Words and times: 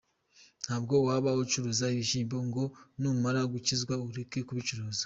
Ntabwo 0.65 0.93
waba 1.05 1.31
ucuruza 1.43 1.85
ibishyimbo 1.95 2.37
ngo 2.47 2.63
numara 3.01 3.39
gukizwa 3.51 3.93
ureke 4.07 4.39
kubicuruza. 4.47 4.99